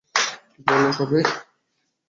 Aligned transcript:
কী 0.53 0.59
বলে 0.67 0.91
তবে? 0.97 1.19